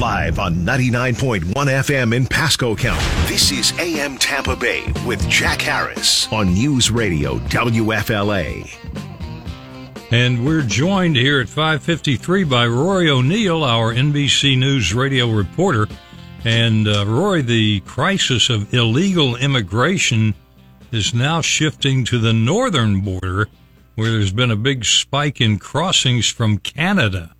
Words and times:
Live 0.00 0.38
on 0.38 0.56
99.1 0.56 1.54
FM 1.54 2.14
in 2.14 2.26
Pasco 2.26 2.76
County. 2.76 3.02
This 3.28 3.50
is 3.50 3.72
AM 3.78 4.18
Tampa 4.18 4.54
Bay 4.54 4.92
with 5.06 5.26
Jack 5.30 5.62
Harris 5.62 6.30
on 6.30 6.52
News 6.52 6.90
Radio 6.90 7.38
WFLA. 7.38 8.70
And 10.10 10.44
we're 10.44 10.60
joined 10.60 11.16
here 11.16 11.40
at 11.40 11.48
553 11.48 12.44
by 12.44 12.66
Rory 12.66 13.08
O'Neill, 13.08 13.64
our 13.64 13.94
NBC 13.94 14.58
News 14.58 14.92
radio 14.92 15.30
reporter. 15.30 15.86
And 16.44 16.86
uh, 16.86 17.06
Rory, 17.06 17.40
the 17.40 17.80
crisis 17.80 18.50
of 18.50 18.74
illegal 18.74 19.36
immigration 19.36 20.34
is 20.92 21.14
now 21.14 21.40
shifting 21.40 22.04
to 22.04 22.18
the 22.18 22.34
northern 22.34 23.00
border, 23.00 23.48
where 23.94 24.10
there's 24.10 24.32
been 24.32 24.50
a 24.50 24.56
big 24.56 24.84
spike 24.84 25.40
in 25.40 25.58
crossings 25.58 26.28
from 26.28 26.58
Canada. 26.58 27.34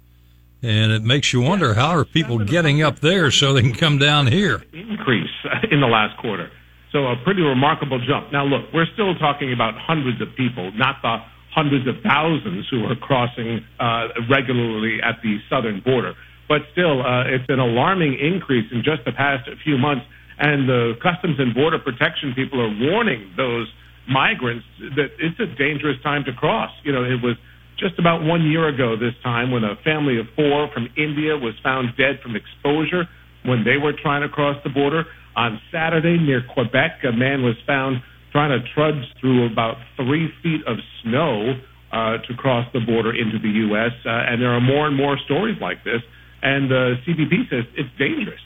And 0.63 0.91
it 0.91 1.03
makes 1.03 1.33
you 1.33 1.41
wonder 1.43 1.75
how 1.75 1.91
are 1.91 2.05
people 2.05 2.39
getting 2.39 2.83
up 2.83 3.01
there 3.01 3.31
so 3.31 3.53
they 3.53 3.63
can 3.63 3.75
come 3.75 3.99
down 3.99 4.27
here? 4.27 4.65
Increase 4.73 5.31
in 5.71 5.81
the 5.81 5.87
last 5.87 6.17
quarter. 6.19 6.51
So 6.93 7.07
a 7.07 7.17
pretty 7.25 7.43
remarkable 7.43 8.01
jump. 8.07 8.33
Now, 8.33 8.45
look, 8.45 8.73
we're 8.73 8.87
still 8.95 9.15
talking 9.17 9.53
about 9.53 9.75
hundreds 9.77 10.21
of 10.23 10.29
people, 10.37 10.73
not 10.73 10.97
the 11.03 11.19
hundreds 11.55 11.87
of 11.89 11.97
thousands 12.03 12.67
who 12.71 12.85
are 12.85 12.97
crossing 12.97 13.65
uh, 13.81 14.09
regularly 14.31 15.01
at 15.03 15.21
the 15.23 15.39
southern 15.51 15.81
border. 15.81 16.15
But 16.49 16.63
still, 16.73 17.03
uh, 17.03 17.25
it's 17.27 17.45
an 17.49 17.59
alarming 17.59 18.19
increase 18.19 18.71
in 18.73 18.83
just 18.85 19.05
the 19.05 19.13
past 19.13 19.49
few 19.65 19.77
months. 19.79 20.07
And 20.39 20.69
the 20.69 20.95
Customs 21.03 21.37
and 21.39 21.55
Border 21.55 21.79
Protection 21.79 22.35
people 22.35 22.61
are 22.61 22.69
warning 22.69 23.33
those 23.37 23.73
migrants 24.09 24.65
that 24.97 25.09
it's 25.19 25.41
a 25.41 25.47
dangerous 25.57 26.01
time 26.03 26.25
to 26.25 26.33
cross. 26.33 26.71
You 26.85 26.93
know, 26.93 27.05
it 27.05 27.23
was 27.23 27.37
just 27.79 27.99
about 27.99 28.25
one 28.25 28.49
year 28.51 28.69
ago 28.69 28.97
this 28.97 29.15
time 29.23 29.51
when 29.51 29.65
a 29.65 29.77
family 29.85 30.19
of 30.19 30.27
four 30.35 30.69
from 30.73 30.89
India 30.97 31.37
was 31.37 31.55
found 31.63 31.89
dead 31.97 32.21
from 32.23 32.35
exposure 32.37 33.05
when 33.45 33.65
they 33.65 33.77
were 33.77 33.93
trying 33.93 34.23
to 34.23 34.29
cross 34.29 34.57
the 34.65 34.71
border. 34.71 35.05
On 35.37 35.61
Saturday 35.71 36.17
near 36.19 36.43
Quebec, 36.55 37.05
a 37.05 37.13
man 37.13 37.43
was 37.43 37.57
found 37.67 38.03
trying 38.33 38.51
to 38.51 38.61
trudge 38.75 39.05
through 39.21 39.47
about 39.47 39.77
three 39.97 40.29
feet 40.43 40.61
of 40.67 40.77
snow 41.03 41.55
uh, 41.93 42.19
to 42.27 42.35
cross 42.37 42.67
the 42.73 42.81
border 42.81 43.15
into 43.15 43.39
the 43.39 43.49
U.S. 43.69 43.93
Uh, 44.05 44.11
and 44.11 44.41
there 44.41 44.51
are 44.51 44.61
more 44.61 44.87
and 44.87 44.97
more 44.97 45.17
stories 45.25 45.57
like 45.61 45.85
this. 45.85 46.01
And 46.43 46.71
the 46.71 46.97
uh, 46.97 47.05
CBP 47.05 47.51
says 47.51 47.65
it's 47.77 47.89
dangerous. 47.99 48.41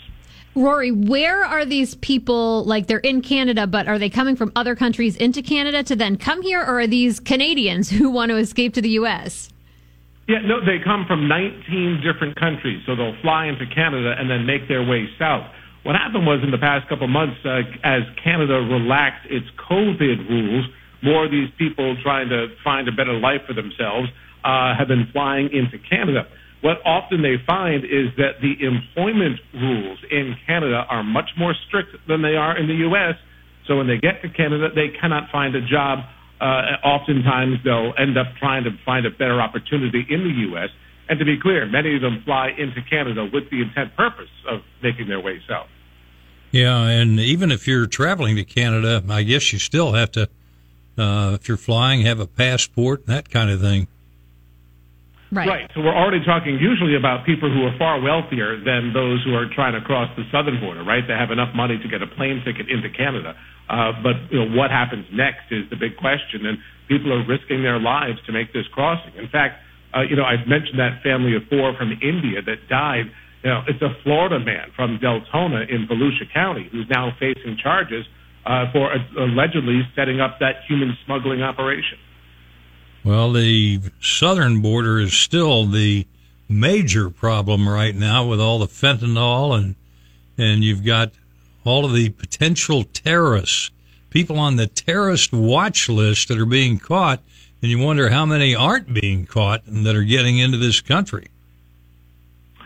Rory, 0.56 0.90
where 0.90 1.44
are 1.44 1.64
these 1.64 1.94
people? 1.96 2.64
Like 2.64 2.88
they're 2.88 2.98
in 2.98 3.22
Canada, 3.22 3.66
but 3.66 3.86
are 3.86 3.98
they 3.98 4.10
coming 4.10 4.34
from 4.34 4.50
other 4.56 4.74
countries 4.74 5.16
into 5.16 5.42
Canada 5.42 5.84
to 5.84 5.94
then 5.94 6.16
come 6.16 6.42
here, 6.42 6.60
or 6.60 6.80
are 6.80 6.86
these 6.88 7.20
Canadians 7.20 7.88
who 7.88 8.10
want 8.10 8.30
to 8.30 8.36
escape 8.36 8.74
to 8.74 8.82
the 8.82 8.90
U.S.? 8.90 9.50
Yeah, 10.26 10.40
no, 10.44 10.64
they 10.64 10.78
come 10.82 11.06
from 11.06 11.28
19 11.28 12.02
different 12.02 12.38
countries, 12.38 12.82
so 12.84 12.96
they'll 12.96 13.20
fly 13.22 13.46
into 13.46 13.64
Canada 13.66 14.14
and 14.18 14.28
then 14.28 14.44
make 14.44 14.66
their 14.66 14.84
way 14.84 15.08
south. 15.18 15.46
What 15.84 15.94
happened 15.96 16.26
was 16.26 16.40
in 16.42 16.50
the 16.50 16.58
past 16.58 16.88
couple 16.88 17.04
of 17.04 17.10
months, 17.10 17.36
uh, 17.44 17.62
as 17.82 18.02
Canada 18.22 18.54
relaxed 18.54 19.26
its 19.30 19.46
COVID 19.70 20.28
rules, 20.28 20.66
more 21.02 21.24
of 21.24 21.30
these 21.30 21.48
people 21.58 21.96
trying 22.02 22.28
to 22.28 22.48
find 22.62 22.88
a 22.88 22.92
better 22.92 23.14
life 23.14 23.42
for 23.46 23.54
themselves 23.54 24.08
uh, 24.44 24.74
have 24.76 24.88
been 24.88 25.08
flying 25.12 25.50
into 25.52 25.78
Canada 25.78 26.26
what 26.60 26.78
often 26.84 27.22
they 27.22 27.36
find 27.46 27.84
is 27.84 28.12
that 28.16 28.40
the 28.42 28.52
employment 28.64 29.40
rules 29.54 29.98
in 30.10 30.36
Canada 30.46 30.84
are 30.88 31.02
much 31.02 31.30
more 31.38 31.54
strict 31.66 31.96
than 32.06 32.22
they 32.22 32.36
are 32.36 32.56
in 32.56 32.66
the 32.66 32.74
U.S. 32.90 33.14
So 33.66 33.76
when 33.76 33.86
they 33.86 33.96
get 33.96 34.20
to 34.22 34.28
Canada, 34.28 34.68
they 34.74 34.88
cannot 35.00 35.30
find 35.30 35.54
a 35.54 35.66
job. 35.66 36.00
Uh, 36.40 36.76
oftentimes, 36.84 37.58
they'll 37.64 37.92
end 37.98 38.18
up 38.18 38.26
trying 38.38 38.64
to 38.64 38.70
find 38.84 39.06
a 39.06 39.10
better 39.10 39.40
opportunity 39.40 40.04
in 40.08 40.20
the 40.20 40.34
U.S. 40.52 40.68
And 41.08 41.18
to 41.18 41.24
be 41.24 41.38
clear, 41.40 41.66
many 41.66 41.96
of 41.96 42.02
them 42.02 42.22
fly 42.24 42.50
into 42.56 42.82
Canada 42.88 43.28
with 43.32 43.50
the 43.50 43.62
intent 43.62 43.96
purpose 43.96 44.30
of 44.48 44.60
making 44.82 45.08
their 45.08 45.20
way 45.20 45.40
south. 45.48 45.68
Yeah, 46.50 46.82
and 46.82 47.18
even 47.20 47.50
if 47.50 47.66
you're 47.66 47.86
traveling 47.86 48.36
to 48.36 48.44
Canada, 48.44 49.02
I 49.08 49.22
guess 49.22 49.52
you 49.52 49.58
still 49.58 49.92
have 49.92 50.10
to, 50.12 50.28
uh, 50.98 51.36
if 51.40 51.48
you're 51.48 51.56
flying, 51.56 52.02
have 52.02 52.20
a 52.20 52.26
passport, 52.26 53.06
that 53.06 53.30
kind 53.30 53.50
of 53.50 53.60
thing. 53.60 53.88
Right. 55.30 55.46
Right. 55.46 55.70
So 55.74 55.80
we're 55.80 55.94
already 55.94 56.24
talking 56.26 56.58
usually 56.58 56.98
about 56.98 57.24
people 57.24 57.46
who 57.46 57.62
are 57.62 57.74
far 57.78 58.02
wealthier 58.02 58.58
than 58.58 58.90
those 58.90 59.22
who 59.22 59.34
are 59.38 59.46
trying 59.46 59.78
to 59.78 59.80
cross 59.80 60.10
the 60.18 60.26
southern 60.34 60.58
border, 60.58 60.82
right? 60.82 61.06
They 61.06 61.14
have 61.14 61.30
enough 61.30 61.54
money 61.54 61.78
to 61.78 61.88
get 61.88 62.02
a 62.02 62.10
plane 62.18 62.42
ticket 62.42 62.66
into 62.66 62.90
Canada. 62.90 63.38
Uh, 63.70 63.94
but 64.02 64.18
you 64.34 64.42
know, 64.42 64.50
what 64.58 64.74
happens 64.74 65.06
next 65.14 65.46
is 65.54 65.70
the 65.70 65.78
big 65.78 65.94
question, 65.96 66.42
and 66.50 66.58
people 66.90 67.14
are 67.14 67.22
risking 67.22 67.62
their 67.62 67.78
lives 67.78 68.18
to 68.26 68.34
make 68.34 68.52
this 68.52 68.66
crossing. 68.74 69.14
In 69.14 69.30
fact, 69.30 69.62
uh, 69.94 70.02
you 70.02 70.18
know, 70.18 70.26
I've 70.26 70.50
mentioned 70.50 70.82
that 70.82 70.98
family 71.06 71.38
of 71.38 71.46
four 71.46 71.74
from 71.78 71.94
India 72.02 72.42
that 72.42 72.66
died. 72.68 73.06
You 73.46 73.50
know, 73.50 73.62
it's 73.70 73.80
a 73.80 73.94
Florida 74.02 74.42
man 74.42 74.74
from 74.74 74.98
Deltona 74.98 75.70
in 75.70 75.86
Volusia 75.86 76.26
County 76.34 76.68
who's 76.70 76.86
now 76.90 77.14
facing 77.18 77.56
charges 77.62 78.04
uh, 78.44 78.66
for 78.72 78.90
allegedly 79.16 79.86
setting 79.94 80.20
up 80.20 80.38
that 80.40 80.66
human 80.66 80.96
smuggling 81.06 81.42
operation. 81.42 81.98
Well, 83.02 83.32
the 83.32 83.80
southern 84.00 84.60
border 84.60 84.98
is 84.98 85.14
still 85.14 85.66
the 85.66 86.06
major 86.48 87.08
problem 87.08 87.68
right 87.68 87.94
now 87.94 88.26
with 88.26 88.40
all 88.40 88.58
the 88.58 88.66
fentanyl 88.66 89.56
and 89.56 89.76
and 90.36 90.64
you've 90.64 90.84
got 90.84 91.12
all 91.64 91.84
of 91.84 91.92
the 91.92 92.08
potential 92.10 92.84
terrorists, 92.84 93.70
people 94.08 94.38
on 94.38 94.56
the 94.56 94.66
terrorist 94.66 95.32
watch 95.32 95.88
list 95.88 96.28
that 96.28 96.38
are 96.38 96.46
being 96.46 96.78
caught, 96.78 97.20
and 97.60 97.70
you 97.70 97.78
wonder 97.78 98.08
how 98.08 98.24
many 98.24 98.54
aren't 98.54 98.92
being 98.92 99.26
caught 99.26 99.66
and 99.66 99.84
that 99.84 99.94
are 99.94 100.02
getting 100.02 100.38
into 100.38 100.56
this 100.56 100.80
country. 100.80 101.28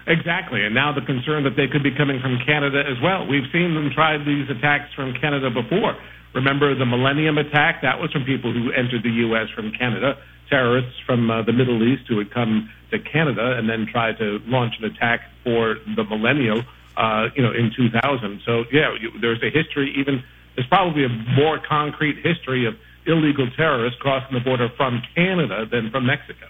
Exactly, 0.06 0.64
and 0.64 0.74
now 0.74 0.92
the 0.92 1.00
concern 1.00 1.44
that 1.44 1.56
they 1.56 1.66
could 1.66 1.82
be 1.82 1.90
coming 1.90 2.20
from 2.20 2.38
Canada 2.44 2.84
as 2.86 3.00
well. 3.02 3.26
We've 3.26 3.50
seen 3.52 3.74
them 3.74 3.90
try 3.90 4.18
these 4.18 4.48
attacks 4.50 4.92
from 4.94 5.14
Canada 5.14 5.50
before. 5.50 5.96
Remember 6.34 6.74
the 6.74 6.86
Millennium 6.86 7.38
attack? 7.38 7.82
That 7.82 8.00
was 8.00 8.10
from 8.10 8.24
people 8.24 8.52
who 8.52 8.72
entered 8.72 9.02
the 9.02 9.22
U.S. 9.30 9.48
from 9.54 9.70
Canada, 9.72 10.18
terrorists 10.50 10.98
from 11.06 11.30
uh, 11.30 11.42
the 11.42 11.52
Middle 11.52 11.82
East 11.82 12.02
who 12.08 12.18
had 12.18 12.32
come 12.32 12.70
to 12.90 12.98
Canada 12.98 13.56
and 13.56 13.68
then 13.68 13.86
tried 13.90 14.18
to 14.18 14.40
launch 14.46 14.74
an 14.78 14.84
attack 14.84 15.20
for 15.44 15.76
the 15.96 16.04
Millennium, 16.04 16.66
uh, 16.96 17.28
you 17.36 17.42
know, 17.42 17.52
in 17.52 17.70
2000. 17.76 18.42
So, 18.44 18.64
yeah, 18.72 18.94
you, 19.00 19.10
there's 19.20 19.42
a 19.42 19.50
history, 19.50 19.94
even, 19.96 20.24
there's 20.56 20.66
probably 20.66 21.04
a 21.04 21.08
more 21.08 21.60
concrete 21.66 22.16
history 22.24 22.66
of 22.66 22.74
illegal 23.06 23.48
terrorists 23.56 24.00
crossing 24.00 24.34
the 24.34 24.40
border 24.40 24.68
from 24.76 25.02
Canada 25.14 25.66
than 25.70 25.90
from 25.90 26.06
Mexico. 26.06 26.46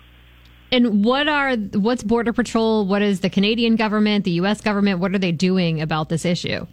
And 0.73 1.05
what 1.05 1.29
are 1.29 1.55
what's 1.57 2.03
Border 2.03 2.33
Patrol? 2.33 2.87
What 2.87 3.03
is 3.03 3.21
the 3.21 3.31
Canadian 3.31 3.77
government, 3.77 4.25
the 4.25 4.33
U.S. 4.33 4.61
government? 4.61 4.99
What 4.99 5.15
are 5.15 5.19
they 5.19 5.31
doing 5.31 5.81
about 5.81 6.09
this 6.09 6.25
issue? 6.25 6.67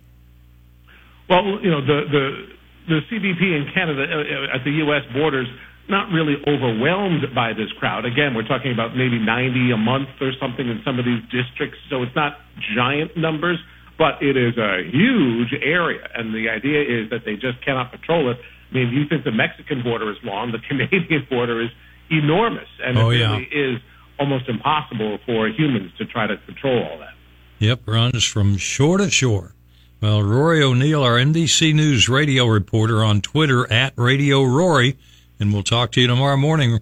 Well, 1.30 1.60
you 1.62 1.70
know, 1.70 1.82
the 1.86 2.02
the 2.10 2.48
the 2.88 3.00
CBP 3.10 3.42
in 3.42 3.72
Canada 3.74 4.04
uh, 4.04 4.18
uh, 4.18 4.56
at 4.56 4.64
the 4.64 4.72
U.S. 4.86 5.04
borders 5.14 5.48
not 5.90 6.10
really 6.12 6.36
overwhelmed 6.48 7.26
by 7.36 7.54
this 7.54 7.72
crowd. 7.80 8.06
Again, 8.06 8.34
we're 8.34 8.48
talking 8.48 8.72
about 8.72 8.96
maybe 8.96 9.20
90 9.20 9.72
a 9.72 9.78
month 9.78 10.10
or 10.22 10.32
something 10.40 10.68
in 10.68 10.82
some 10.86 11.00
of 11.00 11.06
these 11.06 11.22
districts, 11.30 11.78
so 11.90 12.04
it's 12.04 12.16
not 12.16 12.38
giant 12.76 13.18
numbers, 13.18 13.60
but 13.98 14.22
it 14.22 14.38
is 14.38 14.58
a 14.58 14.88
huge 14.90 15.54
area, 15.62 16.08
and 16.16 16.34
the 16.34 16.50
idea 16.50 16.82
is 16.82 17.10
that 17.10 17.26
they 17.26 17.36
just 17.36 17.64
cannot 17.66 17.92
patrol 17.92 18.32
it. 18.32 18.38
I 18.72 18.74
mean, 18.74 18.94
you 18.94 19.06
think 19.08 19.26
the 19.26 19.32
Mexican 19.32 19.84
border 19.84 20.10
is 20.12 20.18
long, 20.24 20.52
the 20.52 20.60
Canadian 20.70 21.28
border 21.30 21.62
is 21.62 21.70
enormous, 22.10 22.70
and 22.84 22.98
oh, 22.98 23.10
it 23.10 23.20
yeah. 23.20 23.32
really 23.32 23.46
is 23.52 23.82
almost 24.20 24.48
impossible 24.48 25.20
for 25.26 25.48
humans 25.48 25.92
to 25.98 26.06
try 26.06 26.28
to 26.28 26.38
control 26.46 26.84
all 26.84 27.00
that. 27.00 27.14
Yep, 27.60 27.82
runs 27.86 28.24
from 28.24 28.58
shore 28.58 28.98
to 28.98 29.10
shore. 29.10 29.54
Well, 30.02 30.24
Rory 30.24 30.64
O'Neill, 30.64 31.04
our 31.04 31.18
NBC 31.18 31.76
News 31.76 32.10
radio 32.10 32.48
reporter 32.48 33.04
on 33.04 33.22
Twitter 33.22 33.72
at 33.72 33.94
Radio 33.96 34.42
Rory, 34.42 34.98
and 35.40 35.54
we'll 35.54 35.62
talk 35.62 35.92
to 35.92 36.02
you 36.02 36.08
tomorrow 36.08 36.38
morning. 36.38 36.80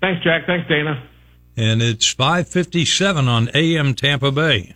Thanks, 0.00 0.24
Jack. 0.24 0.44
Thanks, 0.44 0.68
Dana. 0.68 1.00
And 1.56 1.80
it's 1.80 2.12
557 2.12 3.28
on 3.28 3.48
AM 3.54 3.94
Tampa 3.94 4.32
Bay. 4.32 4.74